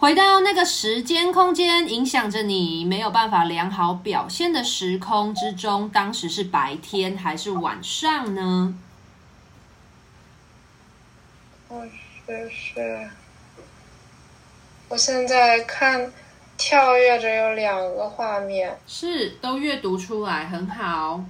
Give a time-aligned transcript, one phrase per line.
[0.00, 8.74] 回到那个时间空间，影响着你没有办法良好表现的时空之中，当时是白天还是晚上呢？
[11.68, 11.84] 我
[12.26, 13.10] 是是，
[14.88, 16.10] 我现在看
[16.56, 21.22] 跳跃着有两个画面，是都阅读出来，很好。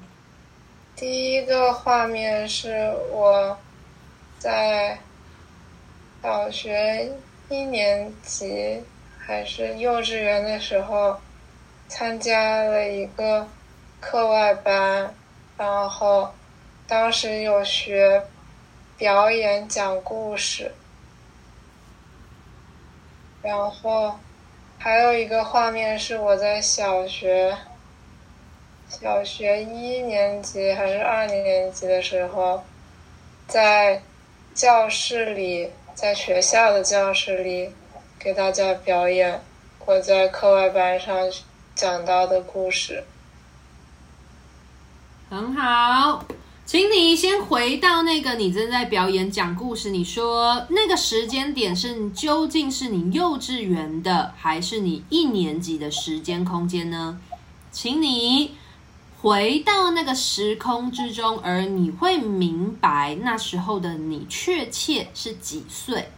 [0.95, 3.59] 第一个画面是我
[4.39, 5.01] 在
[6.23, 7.11] 小学
[7.51, 8.81] 一年级
[9.19, 11.19] 还是幼稚园的时候，
[11.89, 13.45] 参加了一个
[13.99, 15.13] 课外班，
[15.59, 16.33] 然后
[16.87, 18.23] 当时有学
[18.97, 20.71] 表演讲故事，
[23.43, 24.17] 然后
[24.79, 27.57] 还有一个画面是我在小学。
[28.89, 32.63] 小学一年级还是二年级的时候，
[33.49, 34.01] 在
[34.55, 37.69] 教室里，在学校的教室里，
[38.19, 39.43] 给大家表演
[39.85, 41.15] 我在课外班上
[41.75, 43.05] 讲到的故事。
[45.29, 46.25] 很好，
[46.65, 49.91] 请你先回到那个你正在表演讲故事。
[49.91, 57.21] 你说那个时间点是究竟是你幼稚园的，还是你一年级的时间空间呢？
[57.71, 58.55] 请你。
[59.21, 66.11] 回到那个时空之中，而你会明白那时候的你确切是几岁？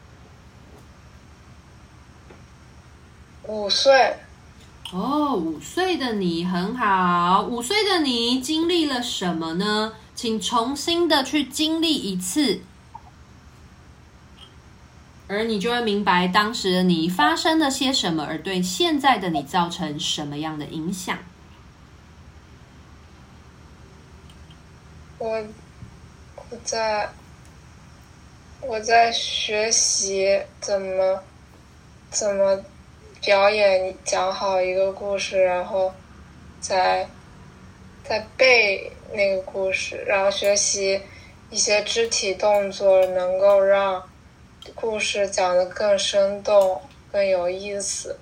[3.48, 4.17] 五岁。
[4.92, 7.42] 哦，五岁的你很好。
[7.42, 9.95] 五岁的你经历了什么呢？
[10.14, 12.61] 请重新的去经历一次，
[15.27, 21.19] 而你就会明白当时的你发生了些什么，而对现在的你造成什么样的影响。
[25.23, 25.41] 我
[26.51, 27.09] 我在
[28.61, 31.23] 我在学习怎么
[32.11, 32.61] 怎么
[33.20, 35.95] 表演讲好一个故事，然后
[36.61, 37.09] 再
[38.03, 41.01] 再背那个故事，然后学习
[41.51, 44.02] 一些肢体动作，能够让
[44.74, 46.83] 故事讲得更生动、
[47.13, 48.18] 更有意思。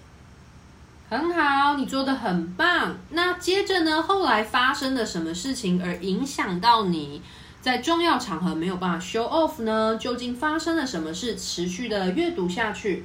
[1.10, 2.96] 很好，你做的很棒。
[3.10, 4.00] 那接着呢？
[4.00, 7.20] 后来发生了什么事情而影响到你
[7.60, 9.98] 在重要场合没有办法 show off 呢？
[10.00, 11.36] 究竟发生了什么事？
[11.36, 13.04] 持续的阅读下去。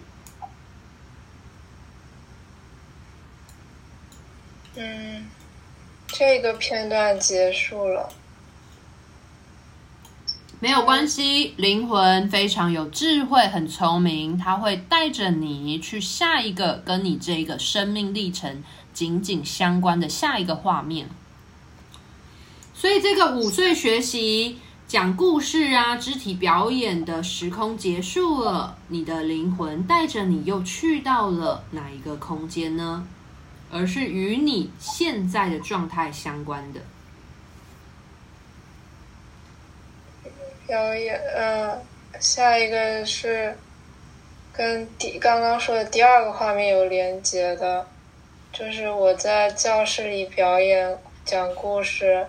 [4.76, 5.26] 嗯，
[6.06, 8.14] 这个片段结束了。
[10.62, 18.64] 没有关系，灵魂非常有智慧，很聪明，他会带着你去下一个跟你这个生命历程
[18.94, 21.10] 紧紧相关的下一个画面。
[22.74, 24.58] 所以，这个五岁学习
[24.88, 33.06] 讲故事啊，肢体表演的时空结束了，你的灵魂带着你又去到了哪一个空间呢？
[33.72, 36.80] 而是与你现在的状态相关的。
[40.68, 41.80] 表演，嗯，
[42.20, 43.56] 下一个是
[44.52, 47.86] 跟第刚刚说的第二个画面有连接的，
[48.52, 52.26] 就是我在教室里表演讲故事，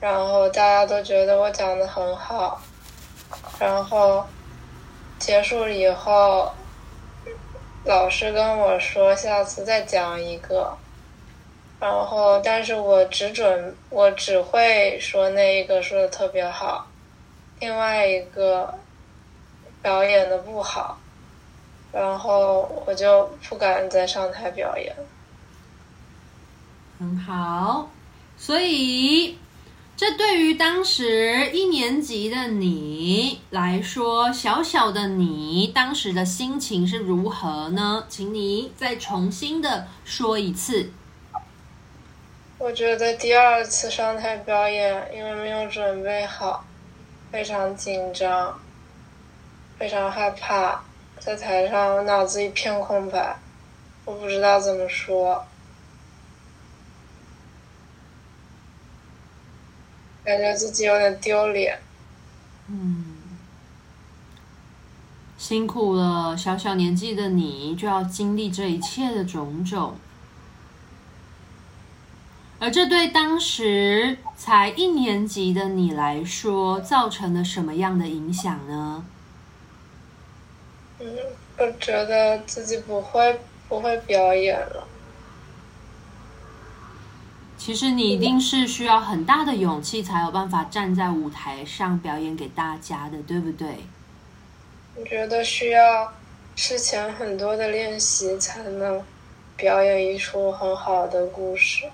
[0.00, 2.60] 然后大家都觉得我讲的很好，
[3.60, 4.26] 然后
[5.20, 6.50] 结束以后，
[7.84, 10.76] 老师跟我说下次再讲一个，
[11.78, 16.88] 然后但是我只准我只会说那一个说的特别好。
[17.60, 18.78] 另外一个
[19.82, 20.98] 表演的不好，
[21.92, 24.94] 然后我就不敢再上台表演。
[26.98, 27.90] 很好，
[28.36, 29.38] 所以
[29.96, 38.04] 这对于当时一年级的你来说，小小的你当时的心情是如何呢？
[38.08, 40.90] 请你再重新的说一次。
[42.58, 46.64] 我觉得第二次上台表演，因为没有准备好。
[47.30, 48.58] 非常紧张，
[49.78, 50.82] 非常害怕，
[51.18, 53.36] 在台上我脑子一片空白，
[54.04, 55.44] 我不知道怎么说，
[60.24, 61.78] 感觉自己有点丢脸。
[62.68, 63.04] 嗯，
[65.36, 69.96] 辛苦了，小小年纪的你就要经历这一切的种种。
[72.58, 79.04] 而这对当时才一年级的你来说，造成了什么样的影响呢？
[80.98, 81.06] 嗯，
[81.58, 83.38] 我觉得自己不会
[83.68, 84.88] 不会表演了。
[87.58, 93.80] 其实你一定是需要很大的勇气，才有办法站在舞台上表演给大家的，对不对？
[94.94, 96.10] 我觉得需要
[96.54, 99.02] 事前很多的练习才能
[99.56, 101.84] 表演一出很好的故事。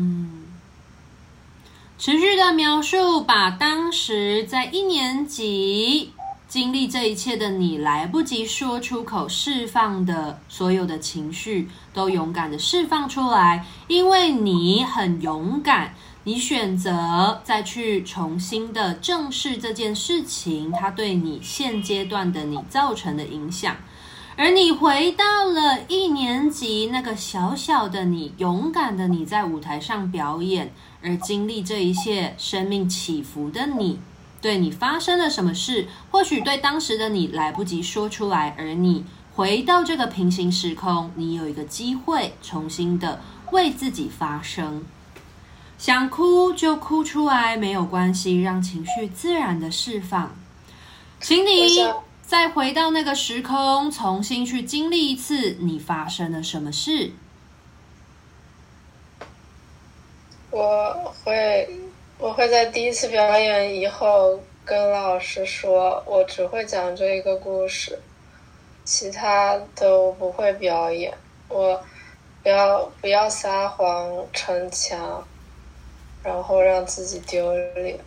[0.00, 0.44] 嗯，
[1.98, 6.12] 持续的描述，把当时在一年级
[6.46, 23.76] 经历这一切的你来不及说出口、释放的所有的情绪，都勇敢的释放出来，因为你很勇敢，你选择再去重新的正视这件事情，它对你现阶段的你造成的影响。
[24.40, 33.98] 而你回到了一年级，那个小小的你，勇敢的你在舞台上表演，而经历这一切生命起伏的你，
[34.40, 35.88] 对你发生了什么事？
[36.12, 39.04] 或许对当时的你来不及说出来，而你
[39.34, 43.20] 回到这个平行时空，你有一个机会重新的
[43.50, 44.84] 为自己发声。
[45.78, 50.30] 想哭就哭出来，没有关系，让情绪自然的释放。
[51.20, 52.07] 请你。
[52.28, 57.12] 再回到那个时空，重新去经历一次，你发生了什么事？
[60.50, 61.66] 我会，
[62.18, 67.98] 我会在第一次表演以后跟老师说，我只会讲这一个故事，
[68.84, 71.16] 其他的我不会表演。
[71.48, 71.82] 我
[72.42, 75.26] 不要不要撒谎逞强，
[76.22, 77.98] 然后让自己丢脸。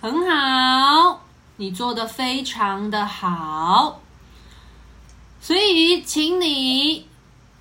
[0.00, 1.27] 很好。
[1.60, 4.00] 你做的非常的好，
[5.40, 7.08] 所以请你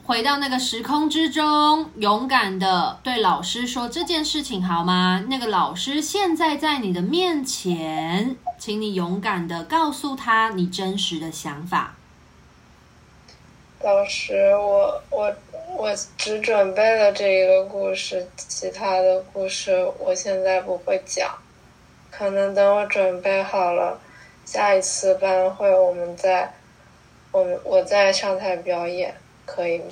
[0.05, 5.25] 回到那个时空之中，勇敢的对老师说这件事情好吗？
[5.29, 11.95] 那个老师现在在你的面前，请你勇敢的告诉他你真实的想法。
[13.81, 15.35] 老师，我我
[15.75, 21.35] 我只准备了这一个故事，其他的故事我现在不会讲。
[22.17, 23.99] 可能等我准备好了，
[24.43, 26.51] 下一次班会，我们再，
[27.31, 29.15] 我们我再上台表演，
[29.45, 29.85] 可以吗？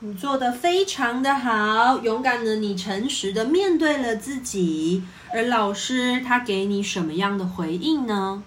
[0.00, 5.04] 你做的非常的好，勇敢的你，诚实的面对了自己。
[5.34, 8.42] 而老师他给你什么样的回应呢？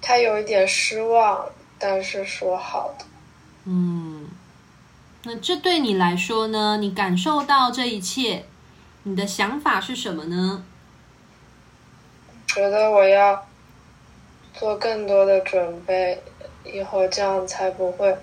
[0.00, 1.46] 他有一点失望，
[1.80, 3.04] 但是说好的。
[3.64, 4.28] 嗯，
[5.24, 6.76] 那这对你来说呢？
[6.76, 8.44] 你感受到这一切？
[9.04, 10.64] 你的想法是什么呢？
[12.46, 13.46] 觉得我要
[14.54, 16.22] 做更多的准备，
[16.64, 18.16] 以后这样才不会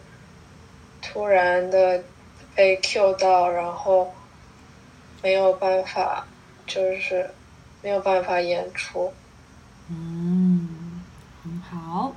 [1.02, 2.04] 突然的
[2.56, 4.14] 被 Q 到，然后
[5.22, 6.28] 没有办法，
[6.68, 7.30] 就是
[7.82, 9.12] 没有办法演出。
[9.90, 11.02] 嗯，
[11.44, 12.16] 很好。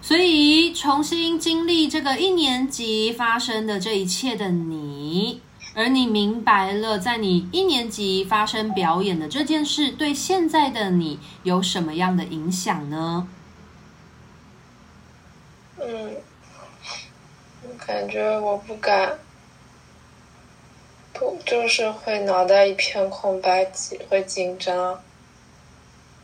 [0.00, 5.40] 所以重新经历这个一年级发生的这一切的你。
[5.76, 13.28] 而你明白了，在你一年级发生表演的这件事，对现在的你有什么样的影响呢？
[15.78, 16.16] 嗯，
[17.86, 19.18] 感觉我不敢，
[21.12, 23.70] 不就是会脑袋一片空白，
[24.08, 24.98] 会紧张，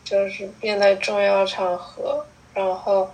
[0.02, 2.24] 就是面对重要场合，
[2.54, 3.10] 然后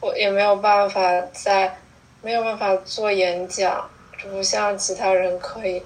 [0.00, 1.76] 我也没有办法在，
[2.22, 3.90] 没有办法做演讲。
[4.30, 5.82] 不像其他人可以，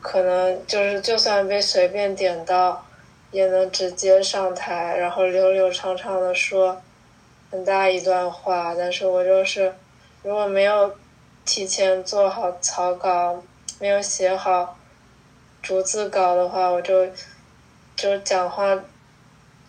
[0.00, 2.86] 可能就是就算被随便点到，
[3.30, 6.80] 也能直接上台，然后流流畅畅的说
[7.50, 8.74] 很大一段话。
[8.74, 9.74] 但是我就是，
[10.22, 10.96] 如果没有
[11.44, 13.42] 提前做好草稿，
[13.80, 14.78] 没有写好
[15.62, 17.06] 逐字稿的话，我就
[17.96, 18.84] 就讲话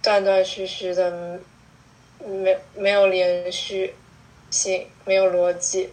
[0.02, 1.40] 断断续续的，
[2.26, 3.96] 没没有连续
[4.50, 5.92] 性，没有逻辑。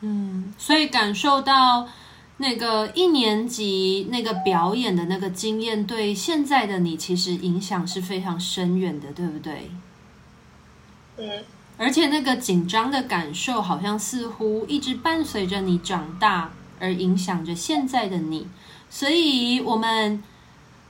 [0.00, 1.88] 嗯，所以感受到
[2.36, 9.70] 那个一年级那个表演的那个经验，对现在的你其实影响是非常深远的，对不对？
[11.16, 11.42] 嗯，
[11.78, 18.46] 而且那个紧张的感受，好像似乎一直伴随着你长大，而影响着现在的你。
[18.90, 20.22] 所以，我们，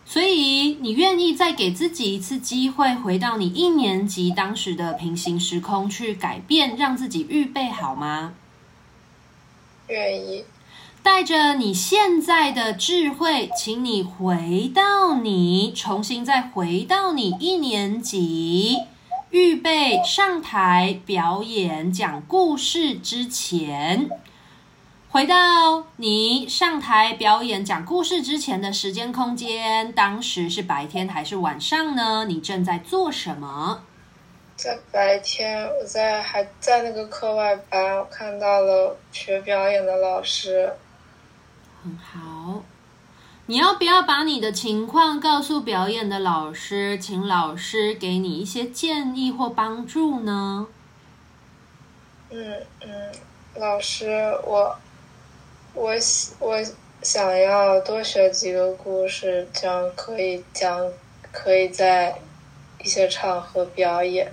[0.05, 8.35] 所以你愿意再给自己一次机会，回到你一年级当时的平行时空去改变，让自己预备好吗？
[9.89, 10.45] 愿意
[11.03, 18.79] 带着你现在的智慧，请你回到你，重新再回到你一年级，
[19.31, 24.11] 预备上台表演讲故事之前，
[25.09, 32.25] 回到你上台表演讲故事之前的时间空间，当时是白天还是晚上呢？
[32.25, 33.83] 你正在做什么？
[34.57, 40.73] 在白天，我在还在那个课外班，我看到了学表演的老师。
[41.83, 42.65] 很好，
[43.45, 50.67] 你要不要把你的情况告诉表演的老师，请老师给你一些建议或帮助呢？
[52.31, 53.13] 嗯嗯，
[53.57, 54.09] 老师，
[54.43, 54.77] 我
[55.75, 55.93] 我
[56.41, 56.65] 我
[57.03, 60.91] 想要多学几个故事，这样可以讲，
[61.31, 62.19] 可以在
[62.83, 64.33] 一些场合表演。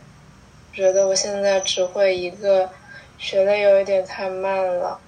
[0.74, 2.70] 觉得我现在只会一个，
[3.20, 5.00] 学的有一点太慢了。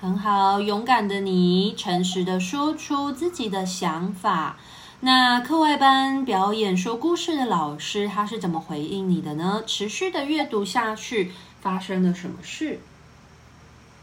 [0.00, 4.58] 很好，勇敢的你，诚实的说出自己的想法。
[5.00, 9.62] 那课外班表演说故事的老师，他是怎么回应你的呢？
[9.66, 12.80] 持续的阅读下去，发生了什么事？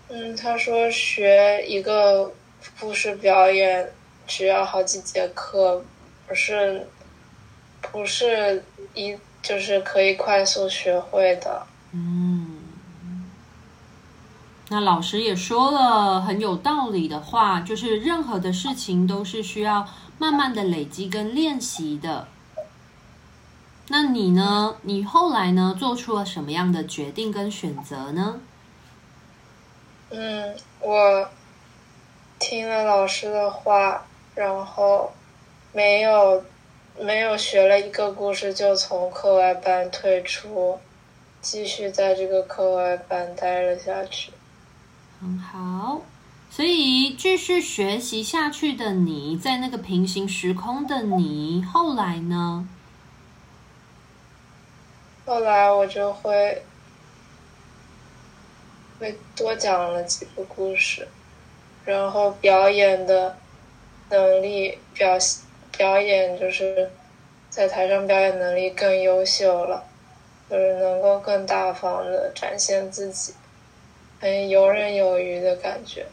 [0.08, 2.32] 嗯，他说学一个
[2.80, 3.92] 故事表演
[4.28, 5.84] 需要好几节课，
[6.28, 6.88] 不是，
[7.92, 11.66] 不是一，就是可以快速学会的。
[11.92, 12.60] 嗯。
[14.70, 22.28] 那老师也说了很有道理的话，就是任何的事情都是需要慢慢的累积跟练习的。
[23.90, 24.78] 那你呢？
[24.84, 25.76] 你后来呢？
[25.78, 28.40] 做出了什么样的决定跟选择呢？
[30.10, 31.30] 嗯，我
[32.40, 35.12] 听了老师的话，然后
[35.74, 36.44] 没有
[37.00, 40.80] 没有学了一个故事就从课外班退出，
[41.42, 44.32] 继续在这个课外班待了下去。
[45.20, 46.02] 很好，
[46.50, 52.68] 所以继续学习下去的你，在那个平行时空的你，后来呢？
[55.26, 56.62] 后来我就会
[59.00, 61.08] 会多讲了几个故事，
[61.86, 63.38] 然后表演的
[64.10, 65.18] 能力表
[65.78, 66.90] 表演就是
[67.50, 69.84] 在台上表演能力更优秀了，
[70.50, 73.34] 就是能够更大方的展现自己。
[74.20, 76.06] 很游刃有余的感觉，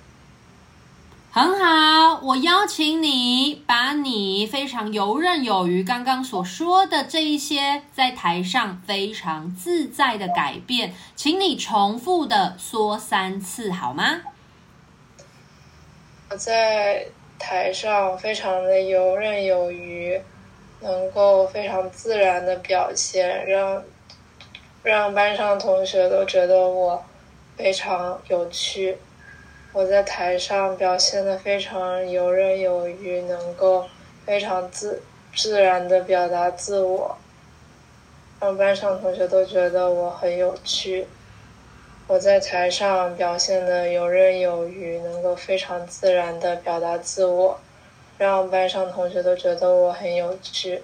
[1.31, 2.19] 很好。
[2.21, 14.23] 我邀请你把你非常游刃有余刚刚所说的这一些在台上非常自在的改变，请你重复的说三次好吗？
[16.31, 17.07] 我在
[17.41, 20.21] 台上非常的游刃有余，
[20.81, 23.83] 能够非常自然的表现，让
[24.85, 27.03] 让班上同学都觉得我。
[27.57, 28.97] 非常有趣，
[29.75, 33.85] 我在台上表现的非常游刃有余，能够
[34.25, 35.03] 非常自
[35.37, 37.19] 自然的表达自我，
[38.41, 41.07] 让班上同学都觉得我很有趣。
[42.11, 47.57] 我在台上表现的游刃有余，能够非常自然的表达自我，
[48.19, 50.83] 让班上同学都觉得我很有趣。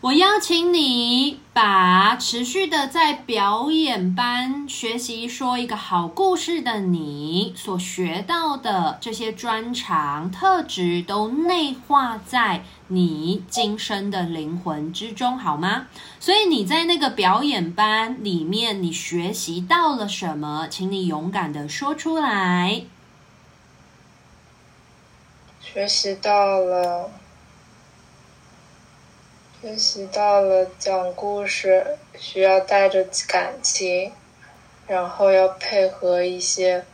[0.00, 15.88] 我邀请你把持续的在表演班学习说一个好故事的你所学到的这些专长特质，都内化在你今生的灵魂之中，好吗？
[16.20, 20.68] 所以你在那个表演班里面，你学习到了什么？
[20.70, 22.82] 请你勇敢的说出来。
[25.60, 27.10] 学习到了。
[29.60, 34.12] 学习到了讲故事需要带着感情，
[34.86, 36.86] 然后要配合一些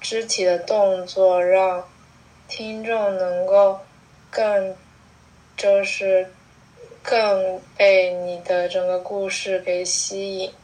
[0.00, 1.82] 肢体的动作，让
[2.46, 3.80] 听众能够
[4.30, 4.76] 更
[5.56, 6.32] 就是
[7.02, 10.54] 更被你的整个故事给吸引。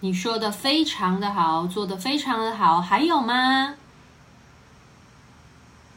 [0.00, 3.78] 你说的非常的好，做的非常的好，还有吗？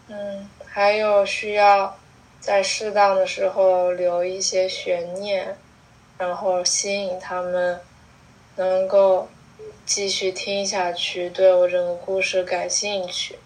[0.08, 1.99] 嗯，还有需要。
[2.50, 5.56] 在适当的时候留一些悬念，
[6.18, 7.80] 然后吸引他们
[8.56, 9.30] 能够
[9.86, 13.38] 继续听下去，对我整个故事感兴趣。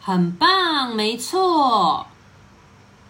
[0.00, 2.06] 很棒，没错，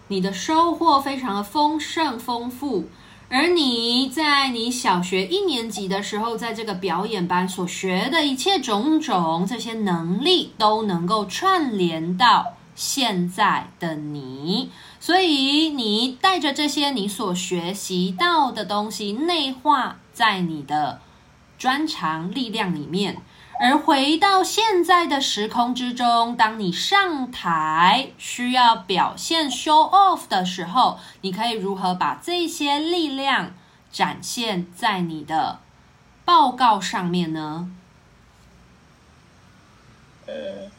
[0.09, 2.87] 你的收获非常的丰盛丰富，
[3.29, 12.54] 而你在你小学一年级的时候，在这个表演班所学的一切种种这些能力，都能够串联到。
[12.75, 21.01] 现在的你，所以你带着这些你所学习到的东西，内化在你的
[21.59, 23.19] 专长力量里面，
[23.61, 33.55] 而回到现在的时空之中，当你上台需要表现 show off 的时候，你可以如何把这些力量
[33.93, 35.61] 展现在你的
[36.25, 37.71] 报告上面呢？
[40.27, 40.74] 呃。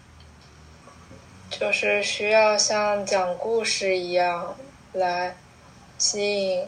[1.50, 4.56] 就是需要像讲故事一样
[4.94, 5.36] 来
[5.98, 6.68] 吸引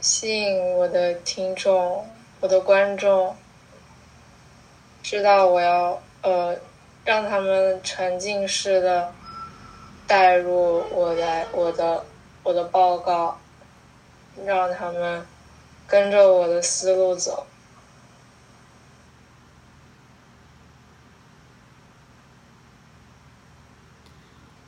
[0.00, 2.06] 吸引我的听众，
[2.40, 3.36] 我的观众
[5.02, 6.56] 知道我要呃，
[7.04, 9.12] 让他们沉浸式的
[10.06, 12.04] 带入我来我的
[12.42, 13.38] 我的报告，
[14.44, 15.24] 让他们
[15.86, 17.46] 跟着我的思路走。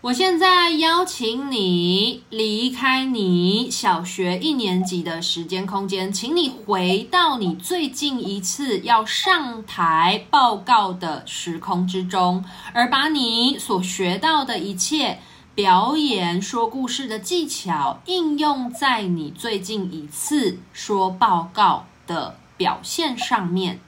[0.06, 15.18] 我现在邀请你离开你小学一年级的时间空间，请你回到你最近一次要上台报告的时空之中，而把你所学到的一切
[15.56, 23.80] 表演、说故事的技巧应用在你最近一次说报告的表现上面。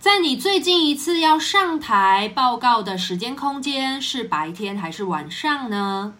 [0.00, 6.14] 在你最近一次要上台报告的时间空间是白天还是晚上呢？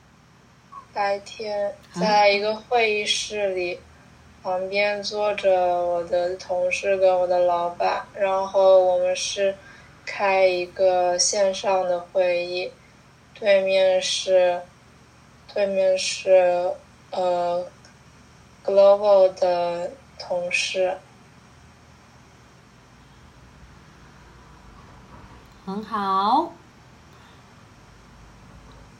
[0.93, 3.81] 白天，在一个会议室里，
[4.43, 9.57] 旁边坐着我的同事跟我的老板，然后我们是
[10.05, 12.71] 开一个线上的会议，
[13.33, 14.61] 对面是，
[15.55, 16.71] 对面是
[17.13, 17.67] 呃
[18.63, 20.99] ，Global 的同事。
[25.71, 26.53] 很好，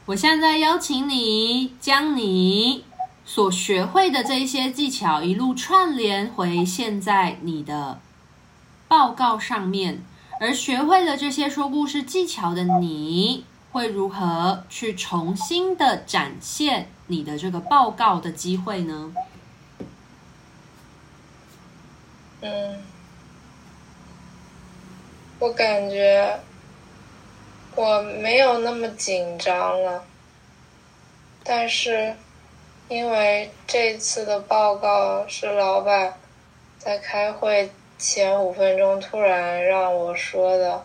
[0.07, 2.85] 我现在邀请你将你
[3.25, 8.01] 所学会的这一些技巧一路串联回现在你的
[8.87, 10.05] 报告上面，
[10.39, 19.13] 而学会了这些说故事技巧的你会如何去重新的展现你的这个报告的机会呢？
[22.43, 22.79] 嗯，
[25.41, 26.41] 我感觉。
[27.77, 30.05] 我没有那么紧张了，
[31.45, 32.15] 但是
[32.89, 36.15] 因为这次的报告是老板
[36.79, 40.85] 在开会前五分钟突然让我说的，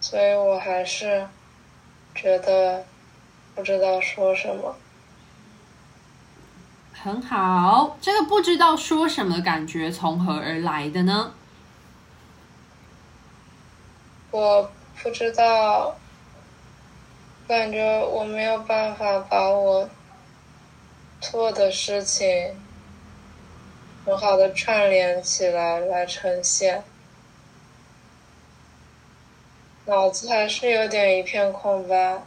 [0.00, 1.26] 所以我还是
[2.14, 2.84] 觉得
[3.54, 4.76] 不知道说什么。
[6.92, 11.32] 很好，这个不知道说什么的感觉从何而来的呢？
[14.30, 14.70] 我。
[15.04, 15.98] 不知道，
[17.46, 19.86] 感觉我没有办法把我
[21.20, 22.56] 做的事情
[24.06, 26.82] 很好的串联起来来呈现，
[29.84, 32.22] 脑子还是有点一片空白。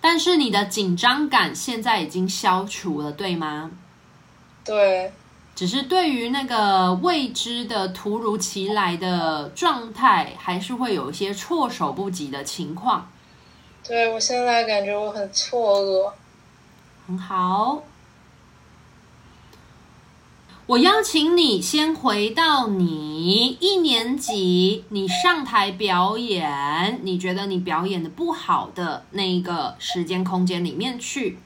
[0.00, 3.70] 但是你的紧张感现在已经消除了，对吗？
[4.64, 5.12] 对。
[5.60, 13.10] 只是对于那个未知的、突如其来的状态，还是会有一些措手不及的情况。
[13.86, 16.12] 对，我现在感觉我很错愕。
[17.06, 17.82] 很好，
[20.64, 31.38] 我邀请你先回到你一年级，你上台表演，你觉得你表演的不好的那一个时间空间里面去。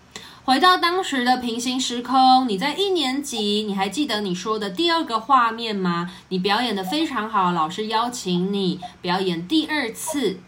[0.44, 6.12] 回到当时的平行时空，你在一年级，你还记得你说的第二个画面吗？
[6.28, 10.38] 你表演得非常好，老师邀请你表演第二次。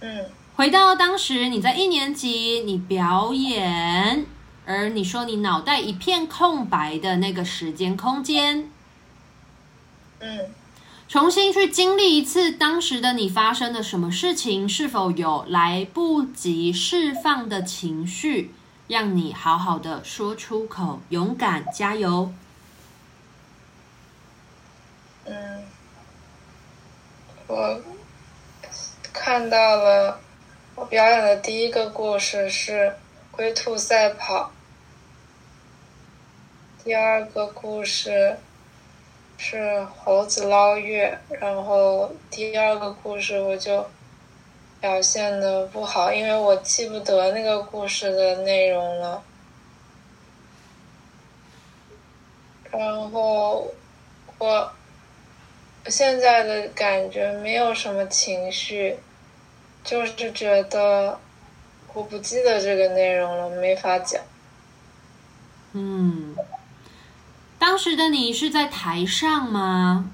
[0.00, 4.24] 嗯，回到当时你在一年级，你表演，
[4.64, 8.70] 而你说你脑袋一片空白的那个时间空间。
[10.20, 10.38] 嗯。
[11.08, 18.52] 重新去经历一次当时的你发生了什么事情，是否有来不及释放的情绪，
[18.88, 22.32] 让你好好的说出口，勇敢加油。
[25.26, 25.64] 嗯，
[27.46, 27.80] 我
[29.12, 30.20] 看到了，
[30.74, 32.96] 我表演的第一个故事是
[33.30, 34.50] 龟兔赛跑，
[36.82, 38.38] 第二个故事。
[39.38, 43.86] 是猴子捞月，然后第二个故事我就
[44.80, 49.22] 表现的不好，因为我记不得那个故事的内容了。
[52.70, 53.72] 然后
[54.38, 54.72] 我
[55.86, 58.96] 现在的感觉没有什么情绪，
[59.84, 61.18] 就是觉得
[61.94, 64.20] 我不记得这个内容了，没法讲。
[65.72, 66.34] 嗯。
[67.58, 70.10] 当时的你是在台上吗？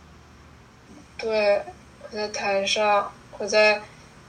[1.19, 1.63] 对，
[2.03, 3.83] 我在台上，我在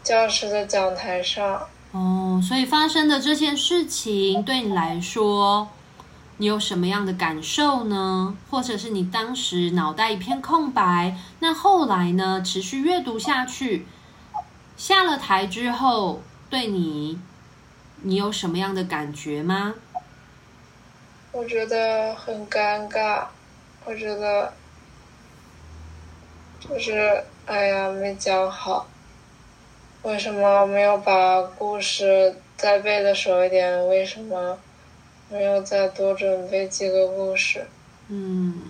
[0.03, 1.67] 教室的讲台上。
[1.91, 5.69] 哦，所以发生的这件事情对你来说，
[6.37, 8.35] 你有什么样的感受呢？
[8.49, 11.15] 或者是你当时脑袋一片空白？
[11.39, 12.41] 那后来呢？
[12.43, 13.85] 持续阅读下去，
[14.75, 17.19] 下了台之后，对你，
[18.01, 19.75] 你有什么样的感觉吗？
[21.33, 23.25] 我觉得很尴尬，
[23.85, 24.53] 我觉得
[26.59, 28.87] 就是哎呀，没讲好。
[30.03, 33.87] 为什么没有把故事再背的熟一点？
[33.87, 34.59] 为什么
[35.29, 37.65] 没有再多准备几个故事？
[38.09, 38.61] 嗯，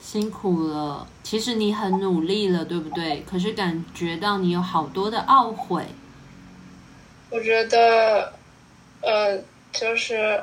[0.00, 1.06] 辛苦了。
[1.22, 3.22] 其实你很努力了，对不对？
[3.22, 5.86] 可是感觉到你有好多的懊悔。
[7.30, 8.34] 我觉得，
[9.02, 9.38] 呃，
[9.72, 10.42] 就是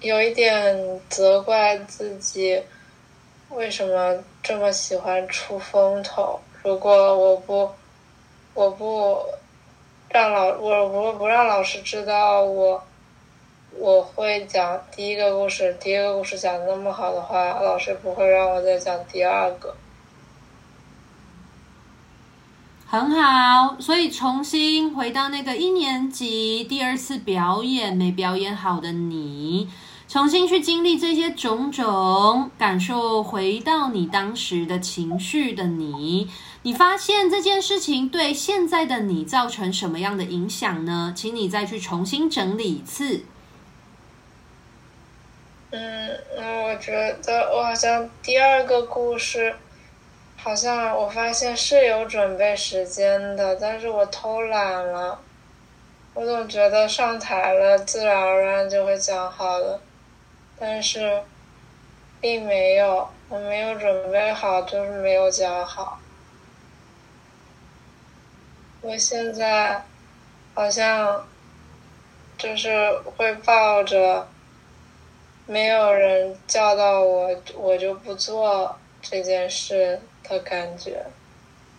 [0.00, 2.62] 有一点责怪自己。
[3.50, 6.40] 为什么这么喜欢出风头？
[6.62, 7.70] 如果我不，
[8.54, 9.22] 我不
[10.08, 12.82] 让老我不不让老师知道我
[13.72, 19.74] 我会讲第一个故事，第一个故事讲的那么好的话，老师不会让我再讲第二个。
[22.92, 29.70] 很好，所以重新回到那个一年级第二次表演没表演好的你。
[30.06, 36.28] 重新去经历这些种种感受，回到你当时的情绪的你，
[36.64, 41.14] 你发现这件事情对现在的你造成什么样的影响呢？
[41.16, 43.24] 请你再去重新整理一次。
[45.70, 49.56] 嗯，那我觉得我好像第二个故事，
[50.44, 55.20] 好像我发现是有准备时间的，但是我偷懒了。
[56.14, 59.80] 我总觉得上台了，自然而然就会讲好了。
[60.58, 61.22] 但是，
[62.20, 66.00] 并没有，我没有准备好，就是没有讲好。
[68.80, 69.84] 我现在
[70.54, 71.24] 好像
[72.36, 74.26] 就是会抱着
[75.46, 80.00] 没有人叫到我，我就不做这件事
[80.32, 81.04] 的感觉，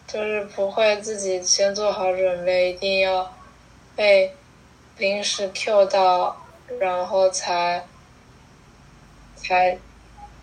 [0.07, 3.35] 就是不会自己先做好准备，一定要
[3.95, 4.33] 被
[4.97, 6.37] 临时 Q 到，
[6.79, 7.83] 然后才。
[9.35, 9.77] 才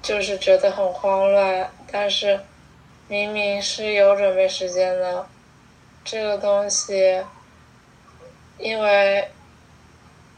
[0.02, 2.38] 就是觉得很慌乱，但是
[3.08, 5.26] 明明是有准备时间的，
[6.04, 7.24] 这个东西，
[8.58, 9.26] 因为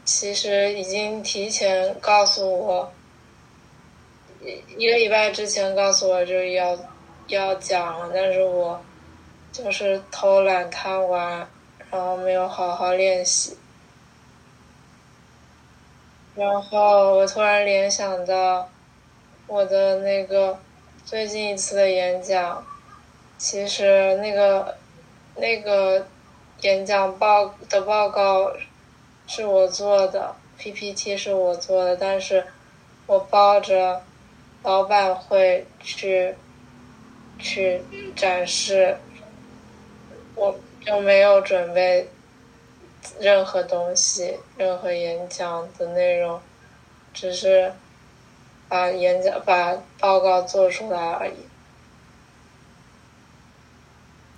[0.05, 2.93] 其实已经提前告诉我，
[4.77, 6.77] 一个礼拜之前告诉我就要
[7.27, 8.81] 要讲，但是我
[9.51, 11.47] 就是偷懒贪玩，
[11.91, 13.57] 然后没有好好练习。
[16.35, 18.67] 然后我突然联想到，
[19.47, 20.57] 我的那个
[21.05, 22.65] 最近一次的演讲，
[23.37, 24.75] 其实那个
[25.35, 26.07] 那个
[26.61, 28.51] 演讲报的报告
[29.27, 32.45] 是我做的，PPT 是我做的，但是
[33.05, 34.01] 我抱着
[34.63, 36.35] 老板会去
[37.43, 37.83] 去
[38.15, 38.97] 展示，
[40.33, 42.09] 我就没有准备。
[43.19, 46.39] 任何东西，任何演讲的内容，
[47.13, 47.73] 只是
[48.69, 51.33] 把演讲、把报告做出来而已。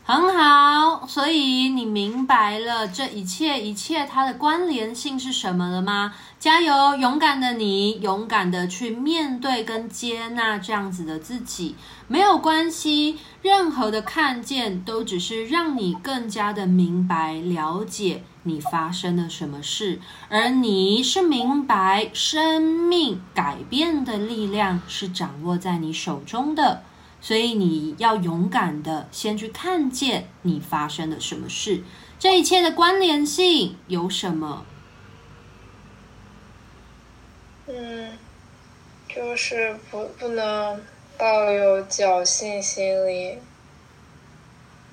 [0.03, 6.15] 很好，所以你明白了这一切一切它的关联性是什么了吗？
[6.39, 11.75] 加油，勇敢的你，勇敢的去面对跟接纳这样子的自己，
[12.07, 26.83] 没有关系，任何的看见都只是让你更加的明白了解你发生了什么事，而你是明白生命改变的力量是掌握在你手中的。
[27.21, 31.83] 所以你要勇敢的先去看见你发生了什么事，
[32.19, 34.63] 这一切的关联性有什么？
[37.67, 38.11] 嗯，
[39.09, 40.79] 就是不不能
[41.17, 43.39] 抱有侥幸心理，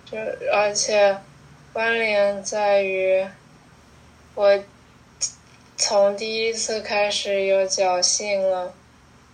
[0.05, 0.17] 就
[0.53, 1.19] 而且
[1.73, 3.27] 关联在于
[4.35, 4.59] 我
[5.77, 8.73] 从第一次开始有侥幸了，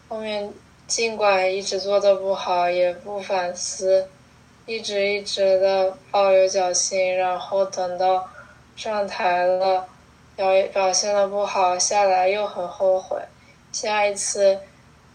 [0.09, 0.53] 后面。
[0.88, 4.09] 尽管一直做的不好，也不反思，
[4.64, 8.27] 一直一直的抱有侥幸，然后等到
[8.74, 9.87] 上台了，
[10.35, 13.20] 表表现的不好，下来又很后悔，
[13.70, 14.59] 下一次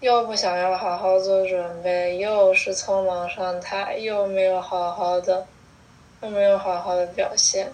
[0.03, 5.47] 又不想要好好做准备，又是匆忙上台，又没有好好的，
[6.21, 7.71] 又没有好好的表现。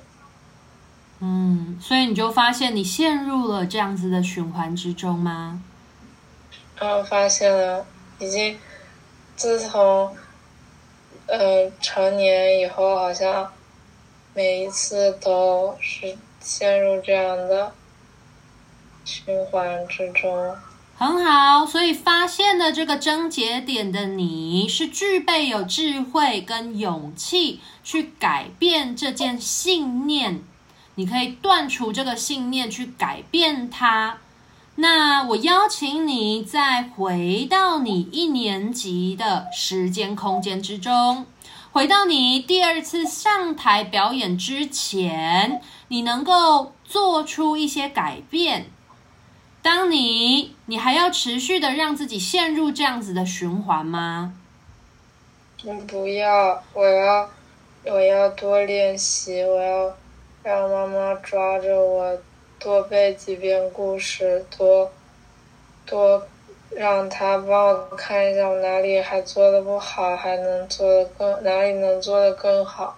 [1.21, 5.59] 嗯，所以你就发现你陷入了这样子的循环之中吗？
[6.77, 7.83] 然后发现了，
[8.19, 8.55] 已经
[9.35, 10.15] 自从
[11.25, 13.51] 呃成年以后，好像
[14.35, 17.71] 每一次都是陷入这样的
[19.03, 20.55] 循环之中。
[20.99, 30.41] 很好，所以发现了这个症结点的你，是具备有智慧跟勇气去改变这件信念，
[30.95, 34.17] 你可以断除这个信念，去改变它。
[34.75, 41.25] 那我邀请你再回到你一年级的时间空间之中，
[41.71, 48.65] 回到你第二次上台表演之前，你能够做出一些改变。
[49.61, 54.33] 当你，你还要持续的让自己陷入这样子的循环吗？
[55.65, 57.29] 我，不要，我要，
[57.83, 59.97] 我要多练习，我要
[60.43, 62.17] 让妈妈抓着我，
[62.57, 64.89] 多背几遍故事，多，
[65.85, 66.25] 多
[66.69, 72.97] 让她帮我看一下我哪里还做的不好，还能做的更，哪里能做的更好。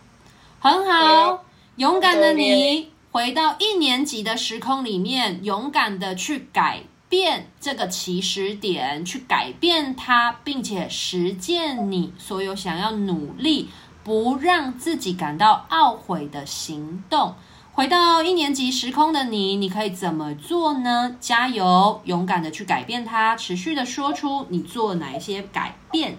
[0.60, 1.44] 很好，
[1.78, 2.91] 勇敢的你。
[3.12, 13.68] 回到一年级的时空里面，勇敢的去改变这个起始点，去改变它，并且实践你所有想要努力，
[14.02, 17.36] 不让自己感到懊悔的行动。
[17.74, 21.18] 回到一年级时空的你，你可以怎么做呢？
[21.20, 26.18] 加油，勇敢的去改变它，持续的说出你做哪一些改变。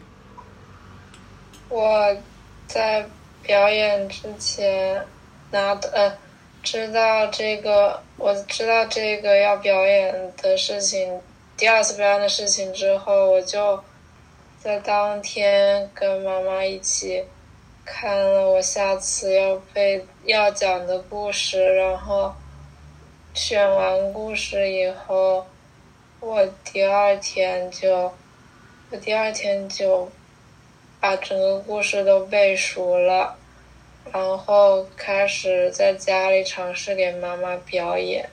[1.71, 2.15] 我
[2.67, 3.09] 在
[3.43, 5.03] 表演之前
[5.51, 6.32] 拿的呃。
[6.63, 11.21] 知道这个，我知道这个要表演的事情，
[11.57, 13.83] 第二次表演的事情之后，我就
[14.59, 17.25] 在当天跟妈妈一起
[17.85, 22.33] 看了我下次要背要讲的故事，然后
[23.35, 25.45] 选完故事以后，
[26.21, 28.13] 我第二天就，
[28.91, 30.09] 我第二天就
[31.01, 33.37] 把整个故事都背熟了。
[34.11, 38.29] 然后开始在家里尝试给妈妈表演，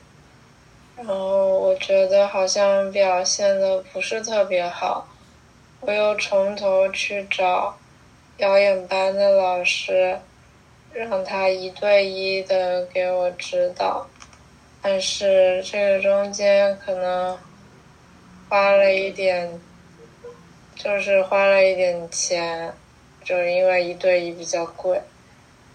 [0.97, 5.07] 然后我觉得好像表现的不是特别好，
[5.81, 7.77] 我又从头去找
[8.35, 10.19] 表演班的老师，
[10.91, 14.07] 让他一对一的给我指导，
[14.81, 17.37] 但是这个中间可能
[18.49, 19.61] 花了一点，
[20.75, 22.73] 就是花了一点钱，
[23.23, 24.99] 就是因为一对一比较贵。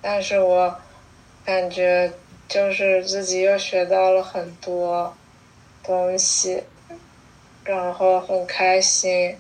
[0.07, 0.79] 但是我
[1.47, 2.13] 感觉
[2.47, 5.17] 就是自己又学到了很多
[5.83, 6.63] 东西，
[7.65, 9.35] 然后很开心，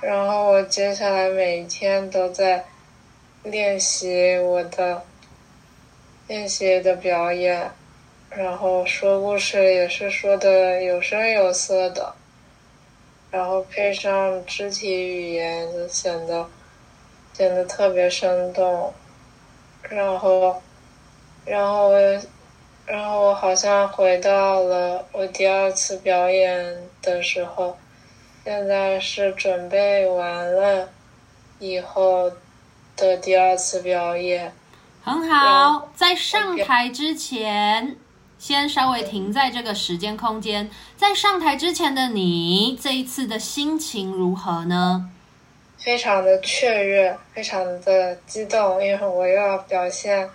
[0.00, 2.64] 然后我接下来每一天都在
[3.42, 5.04] 练习我的
[6.26, 7.70] 练习的表演，
[8.30, 12.14] 然后说故事也是说的有声有色的，
[13.30, 16.48] 然后配上肢体语言就显得
[17.34, 18.94] 显得特别生动。
[19.90, 20.62] 然后，
[21.44, 22.20] 然后我，
[22.86, 27.76] 然后我好像回到了我第二次表演的时候，
[28.44, 30.88] 现在是准备完了
[31.58, 32.30] 以后
[32.96, 34.52] 的第二次表演。
[35.04, 37.96] 很好，在上台之前，
[38.38, 40.70] 先稍微停在这个时间空间。
[40.96, 45.10] 在上台之前的你，这一次的心情如何呢？
[45.82, 50.30] 非常的雀跃，非常的激动，因为我又要表现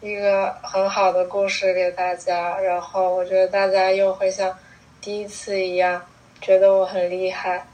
[0.00, 4.56] 一个很好的故事给大家，然后我觉得大家又会像
[4.98, 6.00] 第一次一样
[6.40, 7.66] 觉得我很厉害。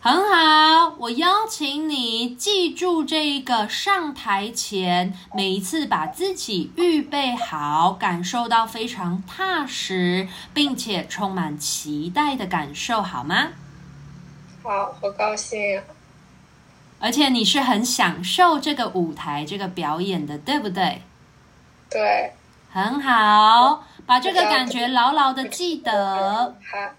[0.00, 13.48] 很好，我邀请你记住这个上台前每一次把自己预备好，感受到非常踏实，并且充满期待的感受，好吗？
[14.62, 15.82] 好，我高兴。
[17.04, 21.02] 而且你是很享受这个舞台、这个表演的，对不对？
[21.90, 22.32] 对，
[22.72, 26.56] 很好，把这个感觉牢牢的记得。
[26.64, 26.90] 好，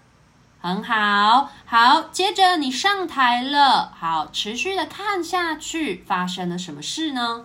[0.60, 2.02] 很好，好。
[2.12, 7.44] 接着你上台了，好，持续的看下去，发生了什么事呢？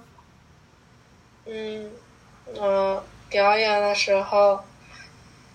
[1.48, 1.90] 嗯，
[2.56, 4.60] 我表演的时候，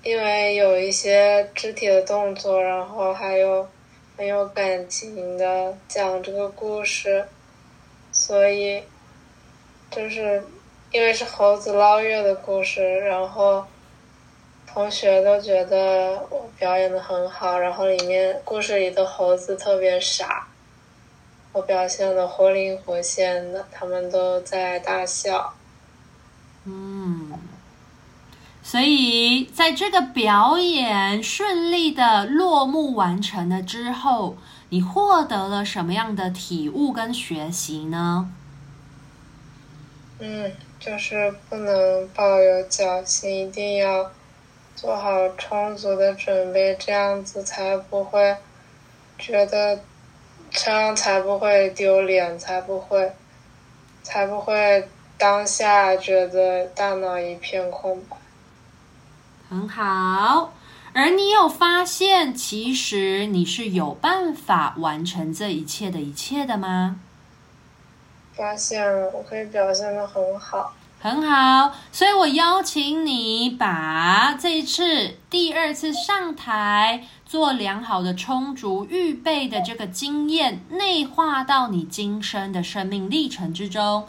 [0.02, 3.68] 因为有一些肢体的动作，然后还有。
[4.16, 7.26] 很有感情的讲这个故事，
[8.10, 8.82] 所以
[9.90, 10.42] 就是
[10.90, 13.66] 因为是猴子捞月的故事，然后
[14.66, 20.48] 同学都觉得我表演的很好，然后里面故事里的猴子特别傻，
[21.52, 25.52] 我表现的活灵活现的，他们都在大笑。
[26.64, 27.38] 嗯。
[28.68, 34.36] 所以，在这个表演顺利的落幕完成了之后，
[34.70, 38.28] 你获得了什么样的体悟跟学习呢？
[40.18, 40.50] 嗯，
[40.80, 44.10] 就是不能抱有侥幸，一定要
[44.74, 48.36] 做好充足的准备，这样子才不会
[49.16, 49.78] 觉得，
[50.50, 53.12] 这样才不会丢脸，才不会，
[54.02, 58.16] 才不会当下觉得大脑一片空白。
[59.48, 60.52] 很好，
[60.92, 66.96] 而你有发现，其实你是有办法完成这一切的一切的吗？
[68.34, 70.74] 发现了，我可以表现的很好。
[70.98, 84.08] 很好，所以我邀请你把这一次第二次上台做良好的充足预备的这个经验内化到你今生的生命历程之中，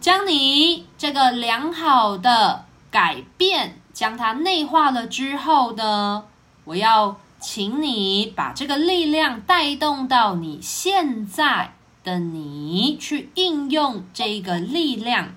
[0.00, 6.24] 将你这个良好的改变，将它内化了之后呢，
[6.64, 15.34] 我要请你把这个力量带动到你现在的你去应用这个力量。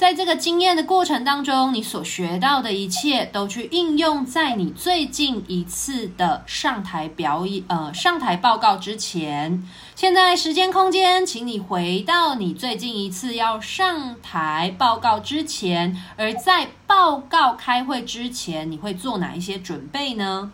[0.00, 9.62] 在这个经验的过程当中，你所学到的一切都去应用在你最近一次的上台表演，呃，上台报告之前。
[9.94, 20.50] 现在时间空间，请你回到你最近一次要上台报告之前，而在报告开会之前，你会做哪一些准备呢？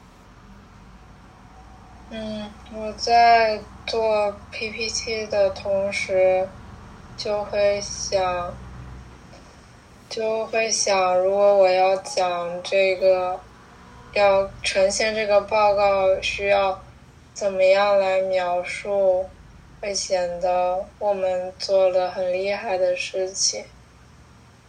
[2.11, 6.49] 嗯，我在做 PPT 的同时，
[7.17, 8.53] 就会想。
[10.09, 13.39] 就会想，如果我要讲这个，
[14.13, 16.81] 要呈现这个报告，需要
[17.35, 19.29] 怎么样来描述，
[19.81, 23.65] 会显得我们做了很厉害的事情。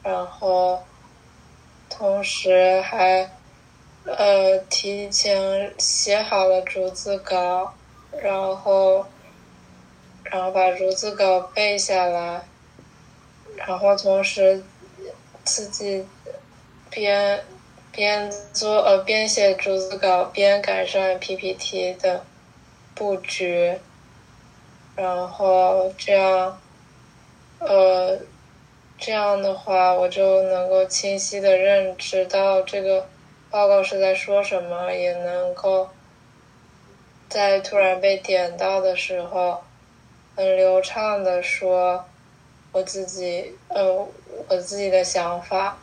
[0.03, 0.81] 然后，
[1.87, 3.29] 同时还，
[4.05, 7.73] 呃，提前写好了逐字稿，
[8.21, 9.05] 然后，
[10.23, 12.41] 然后把逐字稿背下来，
[13.55, 14.63] 然后同时。
[15.47, 16.05] 自己
[16.89, 17.41] 边
[17.93, 22.25] 边做呃边写逐字稿边改善 PPT 的
[22.93, 23.79] 布局，
[24.97, 26.59] 然后这样
[27.59, 28.19] 呃
[28.99, 33.07] 这样的话我就能够清晰的认知到这个
[33.49, 35.89] 报告是在说什么，也能够
[37.29, 39.63] 在突然被点到的时候
[40.35, 42.05] 很流畅的说。
[42.77, 44.07] 我自己，呃，
[44.47, 45.79] 我自己的想法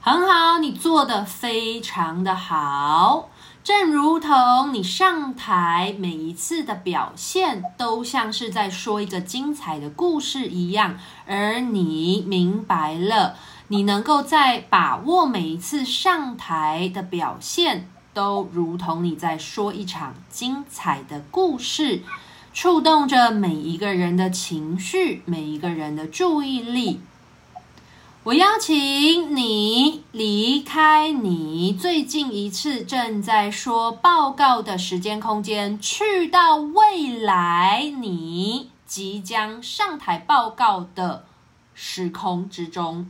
[0.00, 3.28] 很好，你做的非常的好，
[3.62, 13.36] 正如同你上台每一次的表现，都像是在说一个精彩的故事一样，而你明白了，
[13.68, 22.00] 你能够在把握每一次上台的表现，都如同你在说一场精彩的故事。
[22.56, 27.02] 触动着每一个人的情绪，每一个人的注意力。
[28.22, 41.26] 我邀请你离开你最近一次正在说报告的时间空间，去到未来你即将上台报告的
[41.74, 43.06] 时空之中。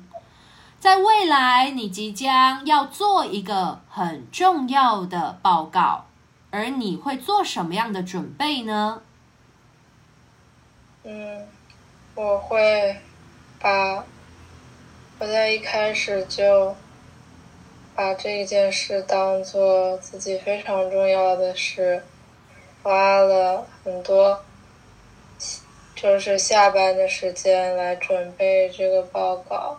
[0.81, 6.07] 在未来，你即将要做一个很重要的报告，
[6.51, 9.03] 而你会做什么样的准备呢？
[11.09, 11.47] 嗯，
[12.17, 12.97] 我会
[13.61, 14.05] 把
[15.21, 16.75] 我在一开始就
[17.95, 22.03] 把这件事当做自己非常重要的事，
[22.83, 24.45] 花了很多
[25.95, 29.79] 就是下班的时间来准备这个报告，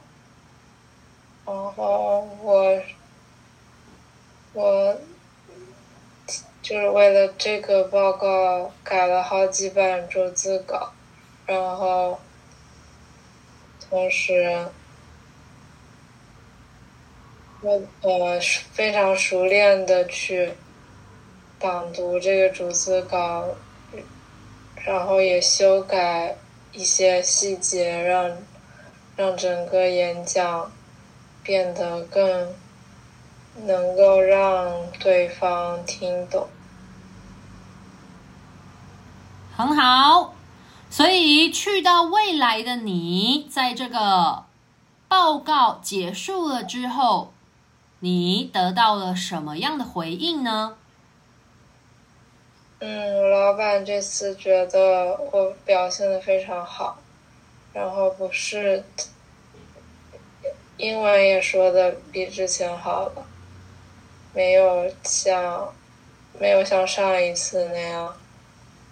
[1.45, 2.81] 然后我
[4.53, 4.97] 我
[6.61, 10.93] 就是为了这个报告改了好几版逐字稿。
[11.47, 12.19] 然后，
[13.89, 14.67] 同时，
[17.61, 18.37] 我呃
[18.73, 20.51] 非常熟练的去
[21.61, 23.47] 朗读这个逐字稿，
[24.85, 26.35] 然后也修改
[26.73, 28.37] 一些细节，让
[29.15, 30.69] 让整个演讲
[31.43, 32.53] 变得更
[33.65, 36.47] 能够让对方听懂。
[39.55, 40.36] 很好。
[40.89, 44.45] 所以，去到未来的你，在这个
[45.07, 47.33] 报告结束了之后，
[47.99, 50.77] 你得到了什么样的回应呢？
[52.79, 56.97] 嗯，老板这次觉得我表现的非常好，
[57.73, 58.83] 然后不是
[60.77, 63.25] 英文也说的比之前好了，
[64.33, 65.73] 没有像
[66.39, 68.15] 没有像上一次那样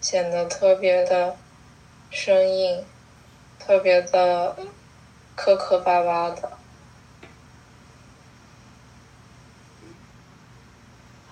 [0.01, 1.35] 显得特别的。
[2.09, 2.83] 声音
[3.59, 4.55] 特别的
[5.35, 6.51] 磕磕巴巴的，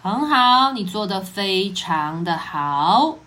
[0.02, 3.18] 很好，你做的非常的好。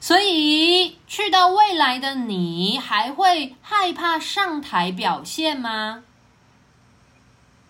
[0.00, 6.04] 所以去到未来的你，还会害怕上台表现吗？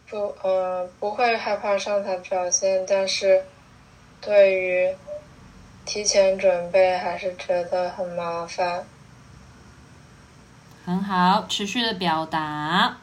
[0.08, 3.44] 不，呃，不会害怕上台表现，但是
[4.20, 4.96] 对于
[5.84, 8.84] 提前准备还是觉得很麻烦。
[10.84, 12.98] 很好，持续的表达。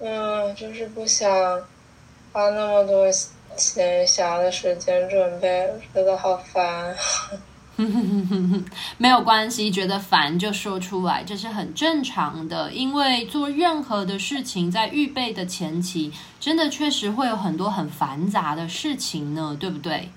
[0.00, 1.30] 嗯，就是不想
[2.32, 3.06] 花那么多
[3.56, 6.96] 闲暇的时间准备，觉得好烦。
[8.98, 12.72] 没有关系，觉得烦就说出来，这是很正常的。
[12.72, 20.10] 因为做任何的事情，在预备的前期，真的确实会有很多很繁杂的事情呢，对不对？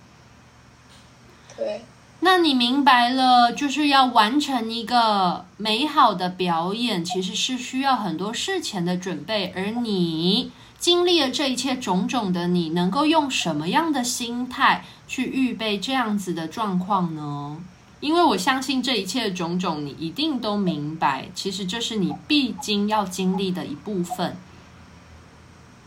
[1.55, 1.81] 对。
[2.25, 9.51] 那你明白了，就是要完成一个美好的表演，其实是需要很多事前的准备。
[9.53, 10.49] 而你
[10.79, 17.57] 经历了这一切种种的你，能够用什么样的心态去预备这样子的状况呢？
[17.99, 24.37] 因为我相信这一切种种，你一定都明白，其实这是你必经要经历的一部分。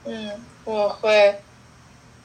[0.04, 0.32] 嗯，
[0.66, 1.40] 我会。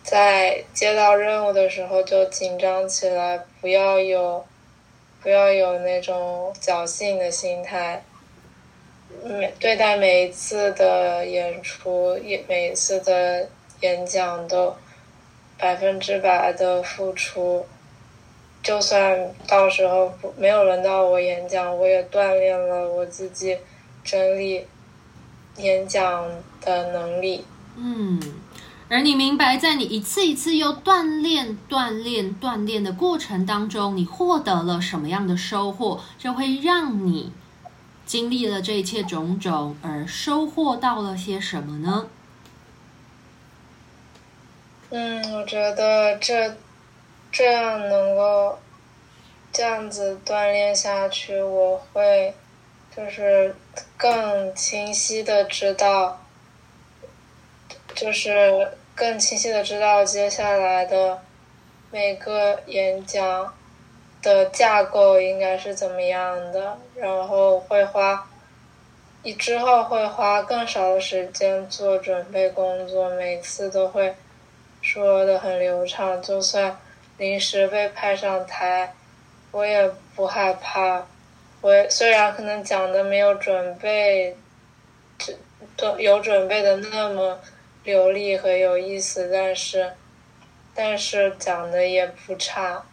[0.03, 4.43] 在接到任务的时候就紧张起来，不要有，
[5.21, 8.03] 不要有那种侥幸的心态。
[9.23, 13.47] 每对待每一次的演出，也每一次的
[13.81, 14.75] 演讲都
[15.57, 17.65] 百分之百的付出。
[18.63, 23.57] 就算到时候没有轮到我演讲，我也锻炼了我自己
[24.03, 24.65] 整理
[25.57, 26.27] 演讲
[26.59, 27.45] 的能力。
[27.77, 28.40] 嗯。
[28.93, 36.01] 而你明白，在你一次一次又锻炼、锻炼、锻炼的过程当中，你获得了什么样的收获？
[36.17, 37.31] 就会让你
[38.05, 42.07] 经历了这一切种种，而收获到了些什么呢？
[44.89, 46.57] 嗯，我觉得这
[47.31, 48.59] 这样能够
[49.53, 52.35] 这样子锻炼下去，我会
[52.93, 53.55] 就是
[53.95, 56.19] 更清晰的知道，
[57.95, 58.67] 就是。
[59.01, 61.19] 更清晰的知道接下来的
[61.89, 63.51] 每个演讲
[64.21, 68.29] 的架构应该是怎么样的，然后会花，
[69.23, 74.13] 你之后会花更少的时间做准备工作，每次都会
[74.83, 76.77] 说的很流畅，就算
[77.17, 78.93] 临时被派上台，
[79.49, 81.07] 我也不害怕。
[81.61, 84.37] 我虽然可能讲的没有准备，
[85.17, 85.33] 这
[85.75, 87.39] 都有准备的那么。
[87.83, 89.93] 流利和有意思，但是，
[90.75, 92.85] 但是讲的也不差。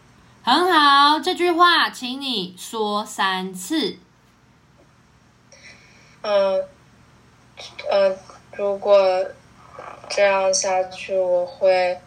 [0.42, 3.98] 很好，这句话请你说三次。
[6.22, 6.64] 嗯，
[7.90, 8.16] 呃，
[8.52, 9.26] 如果
[10.08, 11.98] 这样下去，我会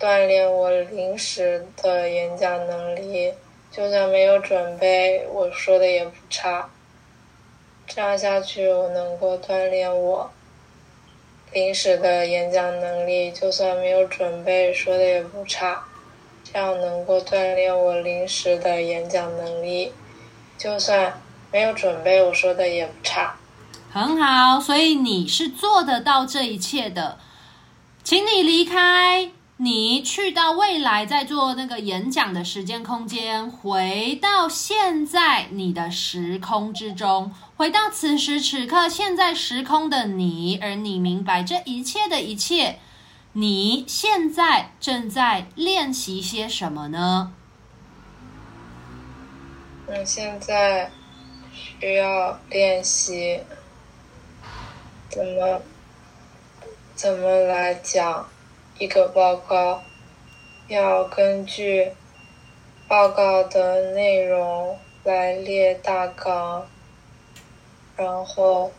[0.00, 3.32] 锻炼我临时的演讲能力。
[3.70, 6.68] 就算没有准备，我说的也不差。
[7.86, 10.28] 这样下去，我能够锻炼我。
[11.52, 15.84] 临时的演讲能力，就算没有准备，说的也不差。
[16.44, 19.92] 这样能够锻炼我临时的演讲能力，
[20.56, 21.20] 就算
[21.50, 23.36] 没有准备，我说的也不差。
[23.90, 27.18] 很好，所以你是做得到这一切的。
[28.04, 29.30] 请你离开。
[29.60, 42.78] 你去到未来，在做那个演讲的时间空间，回到现在你的时空之中，回到此时此刻现在时空的你，而你明白这一切的一切，
[43.32, 47.32] 你现在正在练习些什么呢？
[49.88, 50.92] 我现在
[51.52, 53.40] 需要练习
[55.10, 55.62] 怎么
[56.94, 58.28] 怎么来讲。
[58.78, 59.82] 一个报告
[60.68, 61.92] 要根据
[62.86, 66.64] 报告的内容来列大纲，
[67.96, 68.70] 然后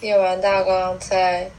[0.00, 1.50] 列完大纲再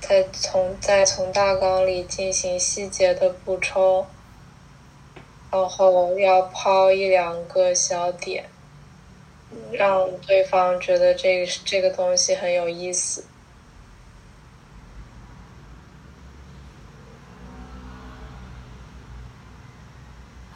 [0.00, 4.06] 再从再从大纲里进行细节的补充，
[5.50, 8.44] 然后要抛一两个小点，
[9.72, 13.24] 让对方觉得这个这个东西很有意思。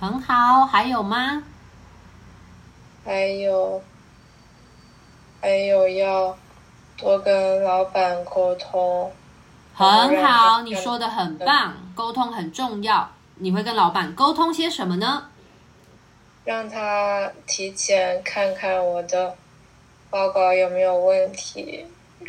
[0.00, 1.42] 很好，还有吗？
[3.04, 3.82] 还有，
[5.40, 6.36] 还有要
[6.96, 9.10] 多跟老板沟通。
[9.74, 13.10] 很好，你说的很棒，沟通很重要。
[13.36, 15.28] 你会跟老板沟通些什么呢？
[16.44, 19.34] 让他提前看看我的
[20.10, 21.84] 报告有没有问题，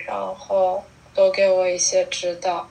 [0.07, 2.67] 然后多给我一些指导。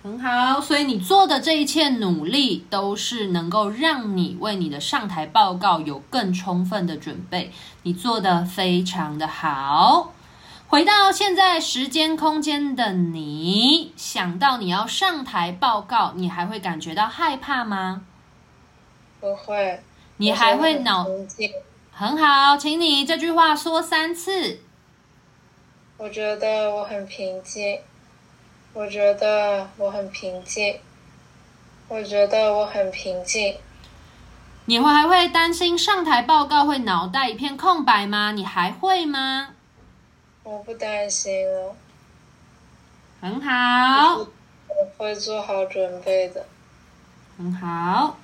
[0.00, 7.52] 很好，所以你做的这一切努力，都是能够让你为你的上台报告有更充分的准备。
[7.82, 10.14] 你做的非常的好。
[10.68, 18.02] 回到现在时间空间的你，想到你要上台报告，你还会感觉到害怕吗？
[19.20, 19.82] 不会。
[20.18, 21.06] 你还会脑？
[21.90, 24.60] 很好，请你这句话说三次。
[25.96, 27.78] 我觉得我很平静。
[28.72, 30.78] 我觉得我很平静。
[31.88, 33.56] 我觉得我很平静。
[34.66, 38.32] 你会还会担心上台报告会脑袋一片空白吗？
[38.32, 39.54] 你还会吗？
[40.42, 41.74] 我不担心了。
[43.20, 44.18] 很好。
[44.18, 46.46] 我会做好准备的。
[47.36, 48.16] 很好。